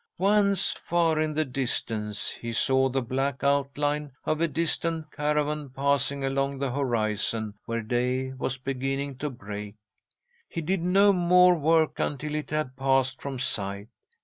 [0.17, 6.25] "'Once, far in the distance, he saw the black outline of a distant caravan passing
[6.25, 9.75] along the horizon where day was beginning to break.
[10.49, 13.89] He did no more work until it had passed from sight.